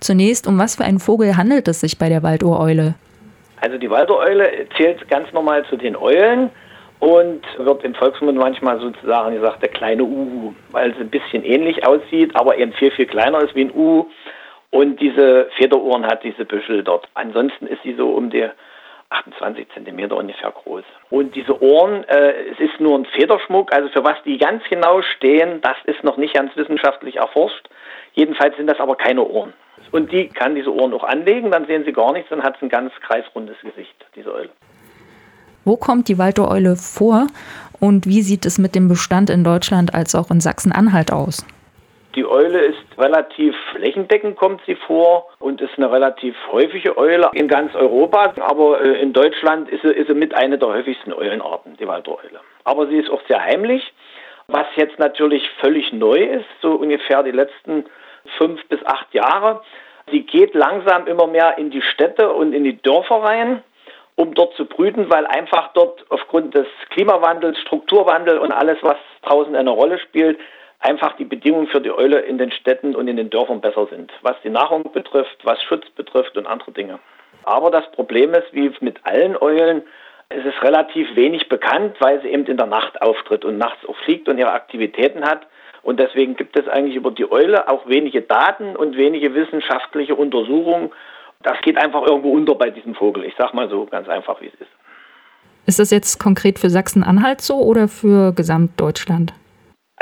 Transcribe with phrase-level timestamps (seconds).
[0.00, 2.94] Zunächst, um was für einen Vogel handelt es sich bei der Waldohreule?
[3.60, 6.50] Also die Waldohreule zählt ganz normal zu den Eulen
[7.00, 11.86] und wird im Volksmund manchmal sozusagen gesagt der kleine Uhu, weil es ein bisschen ähnlich
[11.86, 14.06] aussieht, aber eben viel, viel kleiner ist wie ein Uhu
[14.70, 17.08] und diese Federohren hat, diese Büschel dort.
[17.14, 18.48] Ansonsten ist sie so um die
[19.10, 20.84] 28 Zentimeter ungefähr groß.
[21.10, 25.02] Und diese Ohren, äh, es ist nur ein Federschmuck, also für was die ganz genau
[25.02, 27.68] stehen, das ist noch nicht ganz wissenschaftlich erforscht.
[28.12, 29.52] Jedenfalls sind das aber keine Ohren.
[29.92, 32.66] Und die kann diese Ohren auch anlegen, dann sehen sie gar nichts, dann hat sie
[32.66, 34.50] ein ganz kreisrundes Gesicht, diese Eule.
[35.64, 37.26] Wo kommt die Waldohreule vor
[37.80, 41.44] und wie sieht es mit dem Bestand in Deutschland als auch in Sachsen-Anhalt aus?
[42.16, 47.46] Die Eule ist relativ flächendeckend, kommt sie vor und ist eine relativ häufige Eule in
[47.46, 48.34] ganz Europa.
[48.40, 52.40] Aber äh, in Deutschland ist sie, ist sie mit einer der häufigsten Eulenarten, die Waldeule.
[52.64, 53.92] Aber sie ist auch sehr heimlich.
[54.48, 57.84] Was jetzt natürlich völlig neu ist, so ungefähr die letzten
[58.38, 59.62] fünf bis acht Jahre.
[60.10, 63.62] Sie geht langsam immer mehr in die Städte und in die Dörfer rein,
[64.16, 69.54] um dort zu brüten, weil einfach dort aufgrund des Klimawandels, Strukturwandel und alles, was draußen
[69.54, 70.38] eine Rolle spielt,
[70.80, 74.10] einfach die Bedingungen für die Eule in den Städten und in den Dörfern besser sind,
[74.22, 76.98] was die Nahrung betrifft, was Schutz betrifft und andere Dinge.
[77.44, 79.82] Aber das Problem ist, wie mit allen Eulen,
[80.28, 83.96] es ist relativ wenig bekannt, weil sie eben in der Nacht auftritt und nachts auch
[84.04, 85.46] fliegt und ihre Aktivitäten hat.
[85.82, 90.90] Und deswegen gibt es eigentlich über die Eule auch wenige Daten und wenige wissenschaftliche Untersuchungen.
[91.42, 93.24] Das geht einfach irgendwo unter bei diesem Vogel.
[93.24, 94.70] Ich sage mal so ganz einfach, wie es ist.
[95.66, 99.32] Ist das jetzt konkret für Sachsen-Anhalt so oder für Gesamtdeutschland?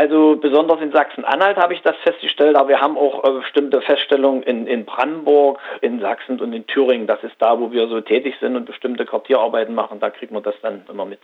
[0.01, 4.45] Also besonders in Sachsen-Anhalt habe ich das festgestellt, aber wir haben auch äh, bestimmte Feststellungen
[4.45, 7.09] in, in Brandenburg, in Sachsen und in Thüringen.
[7.09, 9.99] Das ist da, wo wir so tätig sind und bestimmte Quartierarbeiten machen.
[9.99, 11.19] Da kriegt man das dann immer mit.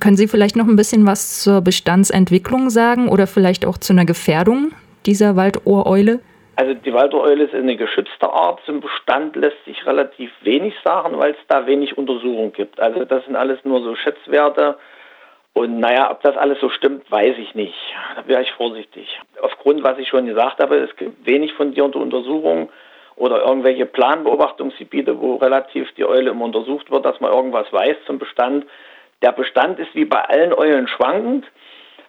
[0.00, 4.04] Können Sie vielleicht noch ein bisschen was zur Bestandsentwicklung sagen oder vielleicht auch zu einer
[4.04, 4.72] Gefährdung
[5.06, 6.20] dieser Waldohreule?
[6.56, 8.60] Also die Waldohreule ist eine geschützte Art.
[8.64, 12.80] Zum Bestand lässt sich relativ wenig sagen, weil es da wenig Untersuchung gibt.
[12.80, 14.76] Also das sind alles nur so Schätzwerte
[15.54, 17.74] und naja, ob das alles so stimmt, weiß ich nicht.
[18.16, 19.20] Da wäre ich vorsichtig.
[19.40, 22.68] Aufgrund, was ich schon gesagt habe, es gibt wenig fundierte Untersuchungen
[23.14, 28.18] oder irgendwelche Planbeobachtungsgebiete, wo relativ die Eule immer untersucht wird, dass man irgendwas weiß zum
[28.18, 28.66] Bestand.
[29.24, 31.46] Der Bestand ist wie bei allen Eulen schwankend,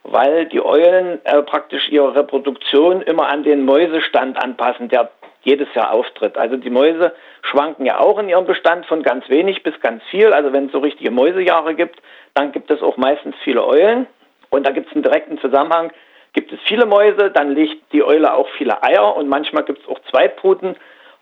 [0.03, 5.09] weil die Eulen äh, praktisch ihre Reproduktion immer an den Mäusestand anpassen, der
[5.41, 6.37] jedes Jahr auftritt.
[6.37, 10.33] Also die Mäuse schwanken ja auch in ihrem Bestand von ganz wenig bis ganz viel.
[10.33, 12.01] Also wenn es so richtige Mäusejahre gibt,
[12.33, 14.07] dann gibt es auch meistens viele Eulen.
[14.49, 15.93] Und da gibt es einen direkten Zusammenhang.
[16.33, 19.87] Gibt es viele Mäuse, dann legt die Eule auch viele Eier und manchmal gibt es
[19.87, 20.75] auch zwei Bruten.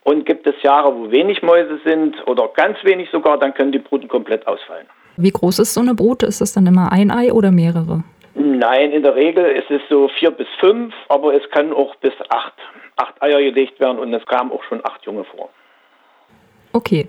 [0.03, 3.77] Und gibt es Jahre, wo wenig Mäuse sind oder ganz wenig sogar, dann können die
[3.77, 4.87] Bruten komplett ausfallen.
[5.17, 6.23] Wie groß ist so eine Brut?
[6.23, 8.03] Ist das dann immer ein Ei oder mehrere?
[8.35, 12.13] Nein, in der Regel ist es so vier bis fünf, aber es kann auch bis
[12.29, 12.53] acht,
[12.95, 15.49] acht Eier gelegt werden und es kamen auch schon acht Junge vor.
[16.71, 17.07] Okay.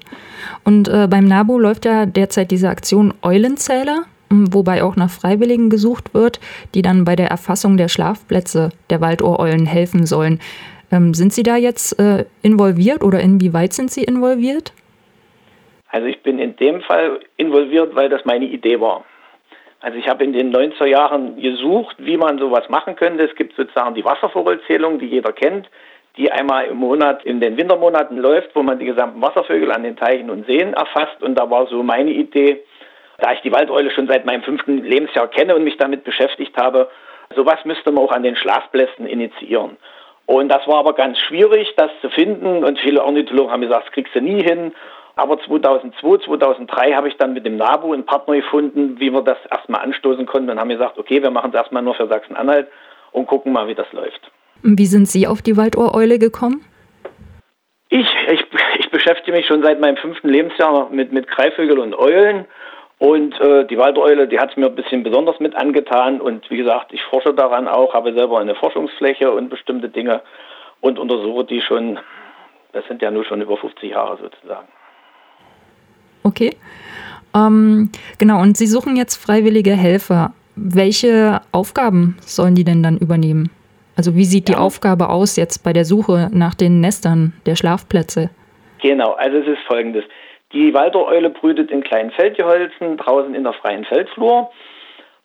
[0.64, 6.12] Und äh, beim NABU läuft ja derzeit diese Aktion Eulenzähler, wobei auch nach Freiwilligen gesucht
[6.12, 6.38] wird,
[6.74, 10.40] die dann bei der Erfassung der Schlafplätze der Waldohreulen helfen sollen.
[10.92, 14.74] Ähm, sind Sie da jetzt äh, involviert oder inwieweit sind Sie involviert?
[15.94, 19.04] Also ich bin in dem Fall involviert, weil das meine Idee war.
[19.80, 23.24] Also ich habe in den 90er Jahren gesucht, wie man sowas machen könnte.
[23.24, 25.68] Es gibt sozusagen die Wasservogelzählung, die jeder kennt
[26.16, 29.96] die einmal im Monat in den Wintermonaten läuft, wo man die gesamten Wasservögel an den
[29.96, 31.22] Teichen und Seen erfasst.
[31.22, 32.62] Und da war so meine Idee,
[33.18, 36.88] da ich die Waldeule schon seit meinem fünften Lebensjahr kenne und mich damit beschäftigt habe,
[37.34, 39.76] sowas müsste man auch an den Schlafplätzen initiieren.
[40.26, 42.64] Und das war aber ganz schwierig, das zu finden.
[42.64, 44.72] Und viele Ornithologen haben gesagt, das kriegst du nie hin.
[45.16, 49.38] Aber 2002, 2003 habe ich dann mit dem NABU einen Partner gefunden, wie wir das
[49.50, 52.68] erstmal anstoßen konnten und haben gesagt, okay, wir machen es erstmal nur für Sachsen-Anhalt
[53.12, 54.30] und gucken mal, wie das läuft.
[54.62, 56.64] Wie sind Sie auf die Waldohreule gekommen?
[57.90, 58.44] Ich, ich,
[58.78, 62.46] ich beschäftige mich schon seit meinem fünften Lebensjahr mit, mit Greifvögeln und Eulen.
[62.98, 66.20] Und äh, die Waldeule, die hat es mir ein bisschen besonders mit angetan.
[66.20, 70.22] Und wie gesagt, ich forsche daran auch, habe selber eine Forschungsfläche und bestimmte Dinge
[70.80, 71.98] und untersuche die schon,
[72.72, 74.66] das sind ja nur schon über 50 Jahre sozusagen.
[76.24, 76.56] Okay.
[77.34, 80.32] Ähm, genau, und Sie suchen jetzt freiwillige Helfer.
[80.56, 83.50] Welche Aufgaben sollen die denn dann übernehmen?
[83.96, 84.54] Also wie sieht ja.
[84.54, 88.30] die Aufgabe aus jetzt bei der Suche nach den Nestern der Schlafplätze?
[88.82, 90.04] Genau, also es ist folgendes.
[90.52, 94.50] Die Waldereule brütet in kleinen Feldgeholzen draußen in der freien Feldflur.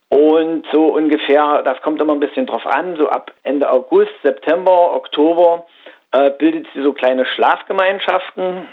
[0.10, 4.96] Und so ungefähr, das kommt immer ein bisschen drauf an, so ab Ende August, September,
[4.96, 5.68] Oktober
[6.12, 8.68] äh, bildet sie so kleine Schlafgemeinschaften.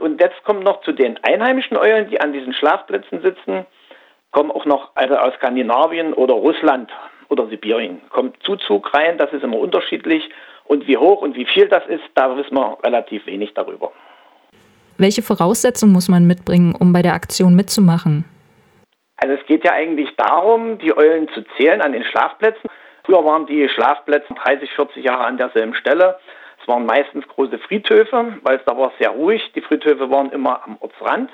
[0.00, 3.66] Und jetzt kommt noch zu den einheimischen Eulen, die an diesen Schlafplätzen sitzen,
[4.30, 6.90] kommen auch noch also aus Skandinavien oder Russland
[7.28, 8.00] oder Sibirien.
[8.10, 10.28] Kommt Zuzug rein, das ist immer unterschiedlich.
[10.64, 13.92] Und wie hoch und wie viel das ist, da wissen wir relativ wenig darüber.
[14.96, 18.24] Welche Voraussetzungen muss man mitbringen, um bei der Aktion mitzumachen?
[19.16, 22.68] Also es geht ja eigentlich darum, die Eulen zu zählen an den Schlafplätzen.
[23.04, 26.18] Früher waren die Schlafplätze 30, 40 Jahre an derselben Stelle.
[26.64, 29.52] Es waren meistens große Friedhöfe, weil es da war sehr ruhig.
[29.54, 31.30] Die Friedhöfe waren immer am Ortsrand.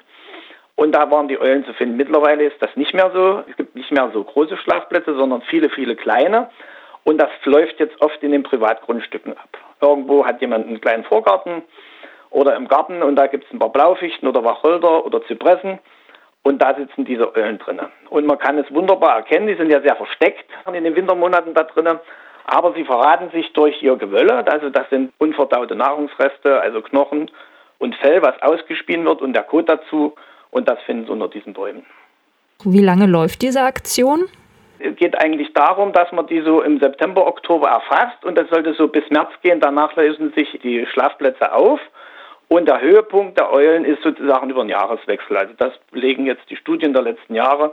[0.74, 1.96] Und da waren die Eulen zu finden.
[1.96, 3.44] Mittlerweile ist das nicht mehr so.
[3.48, 6.50] Es gibt nicht mehr so große Schlafplätze, sondern viele, viele kleine.
[7.04, 9.56] Und das läuft jetzt oft in den Privatgrundstücken ab.
[9.80, 11.62] Irgendwo hat jemand einen kleinen Vorgarten
[12.30, 15.78] oder im Garten und da gibt es ein paar Blaufichten oder Wacholder oder Zypressen
[16.42, 17.86] und da sitzen diese Eulen drinnen.
[18.08, 21.62] Und man kann es wunderbar erkennen, die sind ja sehr versteckt in den Wintermonaten da
[21.62, 21.98] drinnen,
[22.46, 27.30] aber sie verraten sich durch ihr Gewölle, also das sind unverdaute Nahrungsreste, also Knochen
[27.78, 30.14] und Fell, was ausgespien wird und der Kot dazu
[30.50, 31.84] und das finden sie unter diesen Bäumen.
[32.64, 34.28] Wie lange läuft diese Aktion?
[34.78, 38.74] Es geht eigentlich darum, dass man die so im September, Oktober erfasst und das sollte
[38.74, 39.60] so bis März gehen.
[39.60, 41.80] Danach lösen sich die Schlafplätze auf
[42.48, 45.36] und der Höhepunkt der Eulen ist sozusagen über den Jahreswechsel.
[45.36, 47.72] Also das belegen jetzt die Studien der letzten Jahre.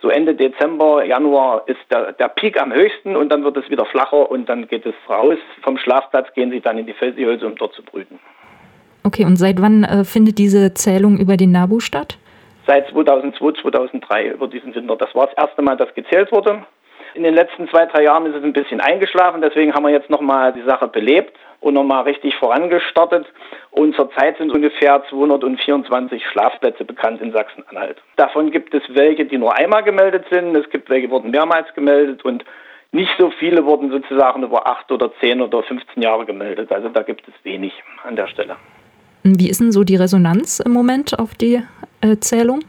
[0.00, 3.84] So Ende Dezember, Januar ist der, der Peak am höchsten und dann wird es wieder
[3.84, 5.38] flacher und dann geht es raus.
[5.62, 8.20] Vom Schlafplatz gehen sie dann in die Felsihölze, um dort zu brüten.
[9.02, 12.18] Okay, und seit wann äh, findet diese Zählung über den Nabu statt?
[12.66, 14.96] Seit 2002, 2003 über diesen Winter.
[14.96, 16.62] Das war das erste Mal, dass gezählt wurde.
[17.14, 20.10] In den letzten zwei, drei Jahren ist es ein bisschen eingeschlafen, deswegen haben wir jetzt
[20.10, 23.26] nochmal die Sache belebt und nochmal richtig vorangestartet.
[23.70, 27.98] Und zurzeit sind ungefähr 224 Schlafplätze bekannt in Sachsen-Anhalt.
[28.16, 30.56] Davon gibt es welche, die nur einmal gemeldet sind.
[30.56, 32.44] Es gibt welche, die wurden mehrmals gemeldet und
[32.90, 36.72] nicht so viele wurden sozusagen über acht oder zehn oder 15 Jahre gemeldet.
[36.72, 37.72] Also da gibt es wenig
[38.04, 38.56] an der Stelle.
[39.24, 41.62] Wie ist denn so die Resonanz im Moment auf die
[42.00, 42.60] äh, Zählung?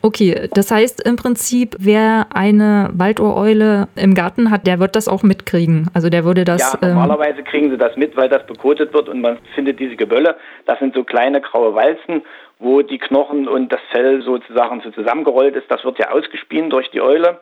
[0.00, 5.22] Okay, das heißt im Prinzip, wer eine Waldohreule im Garten hat, der wird das auch
[5.22, 5.88] mitkriegen.
[5.94, 6.60] Also der würde das.
[6.60, 9.80] Ja, ähm, normalerweise ähm, kriegen sie das mit, weil das bekotet wird und man findet
[9.80, 10.36] diese Gebölle.
[10.66, 12.22] Das sind so kleine graue Walzen,
[12.58, 15.70] wo die Knochen und das Fell sozusagen so zusammengerollt ist.
[15.70, 17.40] Das wird ja ausgespien durch die Eule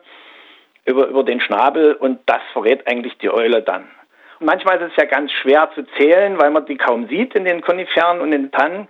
[0.85, 3.87] über, über den Schnabel und das verrät eigentlich die Eule dann.
[4.43, 7.61] Manchmal ist es ja ganz schwer zu zählen, weil man die kaum sieht in den
[7.61, 8.89] Koniferen und in den Tannen.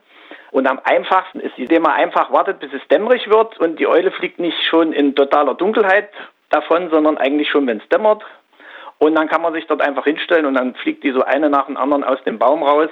[0.52, 4.12] Und am einfachsten ist, indem man einfach wartet, bis es dämmerig wird und die Eule
[4.12, 6.10] fliegt nicht schon in totaler Dunkelheit
[6.50, 8.24] davon, sondern eigentlich schon, wenn es dämmert.
[8.98, 11.68] Und dann kann man sich dort einfach hinstellen und dann fliegt die so eine nach
[11.68, 12.90] dem anderen aus dem Baum raus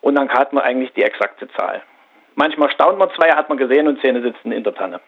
[0.00, 1.82] und dann hat man eigentlich die exakte Zahl.
[2.34, 5.00] Manchmal staunt man zwei, hat man gesehen und Zähne sitzen in der Tanne.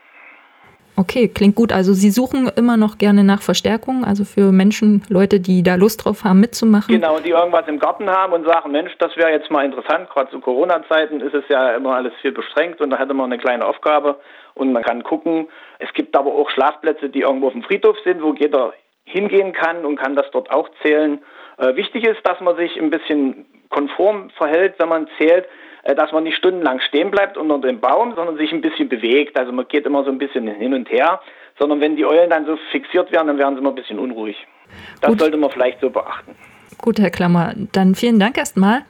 [0.97, 1.73] Okay, klingt gut.
[1.73, 6.05] Also Sie suchen immer noch gerne nach Verstärkung, also für Menschen, Leute, die da Lust
[6.05, 6.95] drauf haben, mitzumachen.
[6.95, 10.09] Genau, die irgendwas im Garten haben und sagen, Mensch, das wäre jetzt mal interessant.
[10.11, 13.41] Gerade zu Corona-Zeiten ist es ja immer alles viel beschränkt und da hätte man eine
[13.41, 14.21] kleine Aufgabe
[14.55, 15.49] und man kann gucken.
[15.81, 18.73] Es gibt aber auch Schlafplätze, die irgendwo auf dem Friedhof sind, wo jeder
[19.05, 21.19] hingehen kann und kann das dort auch zählen.
[21.59, 25.47] Äh, wichtig ist, dass man sich ein bisschen konform verhält, wenn man zählt.
[25.85, 29.39] Äh, dass man nicht stundenlang stehen bleibt unter dem Baum, sondern sich ein bisschen bewegt.
[29.39, 31.21] Also man geht immer so ein bisschen hin und her,
[31.59, 34.37] sondern wenn die Eulen dann so fixiert werden, dann werden sie immer ein bisschen unruhig.
[35.01, 35.21] Das Gut.
[35.21, 36.35] sollte man vielleicht so beachten.
[36.79, 38.83] Gut, Herr Klammer, dann vielen Dank erstmal.